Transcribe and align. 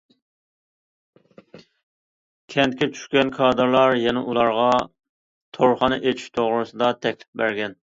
كەنتكە 2.55 2.89
چۈشكەن 2.95 3.33
كادىرلار 3.37 3.95
يەنە 4.05 4.25
ئۇلارغا 4.31 4.67
تورخانا 5.61 6.01
ئېچىش 6.03 6.35
توغرىسىدا 6.41 6.93
تەكلىپ 7.07 7.43
بەرگەن. 7.45 7.79